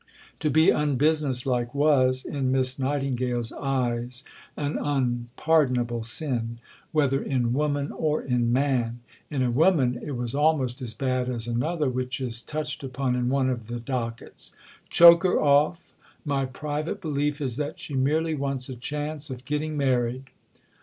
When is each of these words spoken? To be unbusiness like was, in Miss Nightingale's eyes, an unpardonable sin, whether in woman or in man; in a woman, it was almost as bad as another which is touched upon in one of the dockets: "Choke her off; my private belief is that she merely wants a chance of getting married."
To 0.39 0.49
be 0.49 0.71
unbusiness 0.71 1.45
like 1.45 1.75
was, 1.75 2.25
in 2.25 2.51
Miss 2.51 2.79
Nightingale's 2.79 3.51
eyes, 3.51 4.23
an 4.57 4.75
unpardonable 4.79 6.03
sin, 6.03 6.57
whether 6.91 7.21
in 7.21 7.53
woman 7.53 7.91
or 7.91 8.19
in 8.23 8.51
man; 8.51 9.01
in 9.29 9.43
a 9.43 9.51
woman, 9.51 9.99
it 10.03 10.13
was 10.15 10.33
almost 10.33 10.81
as 10.81 10.95
bad 10.95 11.29
as 11.29 11.47
another 11.47 11.87
which 11.87 12.19
is 12.19 12.41
touched 12.41 12.83
upon 12.83 13.15
in 13.15 13.29
one 13.29 13.47
of 13.51 13.67
the 13.67 13.79
dockets: 13.79 14.53
"Choke 14.89 15.21
her 15.21 15.39
off; 15.39 15.93
my 16.25 16.45
private 16.47 16.99
belief 16.99 17.39
is 17.39 17.57
that 17.57 17.79
she 17.79 17.93
merely 17.93 18.33
wants 18.33 18.69
a 18.69 18.75
chance 18.75 19.29
of 19.29 19.45
getting 19.45 19.77
married." 19.77 20.31